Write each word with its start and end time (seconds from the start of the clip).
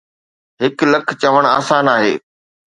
هڪ 0.61 0.77
لک 0.91 1.07
چوڻ 1.21 1.43
آسان 1.57 1.85
آهي. 1.95 2.13